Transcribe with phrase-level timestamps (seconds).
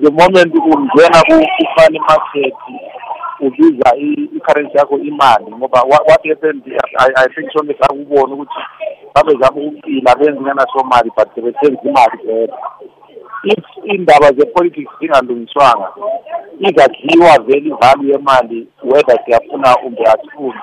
[0.00, 2.54] the moment ungena ku-money market
[3.40, 6.62] ubiza i-currency yakho imali ngoba what happened
[6.98, 8.60] i, I think shone sakubona ukuthi
[9.14, 12.52] babe zama ukucila benzi nganasomali but sebethenza imali vele
[13.44, 15.92] if indaba ze-politics zingalungiswanga
[16.58, 20.60] izadliwa vele ivalue yemali whether siyafuna umbe asifuni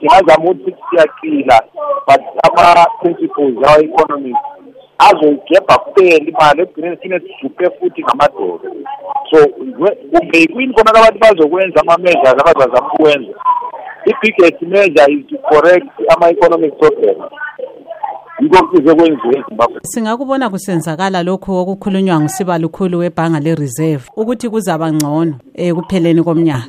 [0.00, 1.60] singazama ukuthi siyacila
[2.06, 4.57] but ama-principles awa-economics
[4.98, 8.68] azoyigebha kuphela imali ekugcineni sine sijuphe futhi ngamadoda
[9.30, 9.38] so
[10.10, 13.34] kumbe kwini khona kabantu bazokwenza ama-measures abazazama ukwenza
[14.10, 17.22] i-biggest measure is to correct ama-economic problems
[18.42, 25.66] yiko kuze kwenziwe ezimbabwe singakubona kusenzakala lokhu okukhulunywa ngusibalukhulu webhanga le-reserve ukuthi kuzaba ngcono eh,
[25.68, 26.68] ekupheleni komnyaka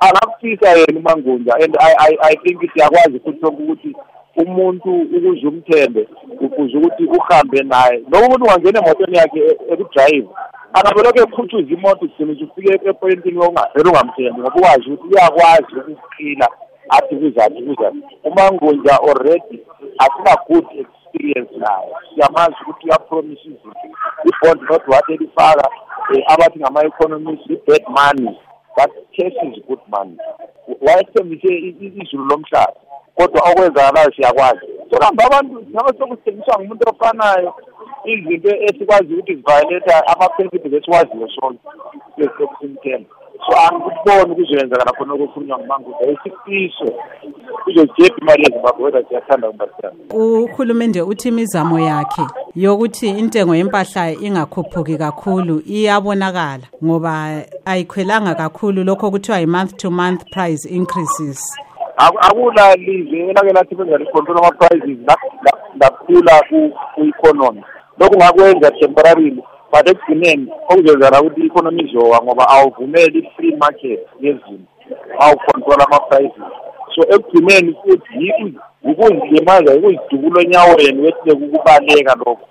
[0.00, 3.96] angakufisa yena umangunja and i, I, I think siyakwazi futhi sonke ukuthi
[4.36, 6.06] umuntu ukuze umthembe
[6.60, 10.30] kuze ukuthi uhambe naye lokho ukuthi ungangena emotweni yakhe e- ekudrayiva
[10.76, 16.46] angabe lokho ekhuthuza imoto ugcine nje ufike epointini wokungavele ungamthembi ngoba ukwazi ukuthi uyakwazi ukusikhila
[16.96, 19.58] athi kuzathi kuzathi umangonja already
[20.04, 23.70] asina-good experience naye siyamazi ukuthi uyapromisa izinto
[24.28, 28.36] i-bond not what elifaka um eh, abathi ngama-economist i-bad money
[28.76, 30.16] but cash is good money
[30.84, 31.50] wayethembise
[32.00, 32.74] izulu lomhlaba
[33.18, 37.54] kodwa okwenzakalayo siyakwazi sokuhamba abantu ngabe sokuthengiswa ngumuntu ofanayo
[38.12, 41.60] izinto esikwazi ukuthi zivayoletha ama-principles esiwaziyo sonke
[42.16, 43.04] sesesimthenga
[43.46, 46.88] so angikuboni kuzoyenzakala khona okukhulunywa ngumanguza isifiso
[47.64, 52.22] kuzozijebha imali yezimbabwe wetha siyathanda kumbalisana uhulumende uthi imizamo yakhe
[52.56, 60.64] yokuthi intengo yempahla ingakhuphuki kakhulu iyabonakala ngoba ayikhwelanga kakhulu lokho okuthiwa yi-month to month price
[60.78, 61.40] increases
[62.08, 64.98] akula lizwe elake lathi bengalikhontrola ama-prices
[65.80, 66.34] lakhula
[66.94, 67.62] ku-economy
[67.98, 69.42] lokhu ngakwenza temporarily
[69.72, 74.68] but ekugcineni okuzozala ukuthi i-economy izowa ngoba awuvumeli i-free market yezinto
[75.20, 76.42] awukhontrola ama-prices
[76.94, 78.32] so ekugcineni futhi
[78.86, 82.48] yikuzilimaza yikuzidubulo onyaweni wehluleke ukubaleka lokho